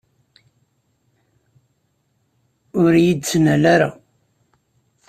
Ur 2.81 2.91
iyi-d-ttnal 2.95 3.63
ara! 3.73 3.89